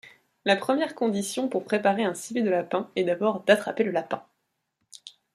[0.45, 4.23] La première condition pour préparer un civet de lapin est d'abord d'attraper le lapin.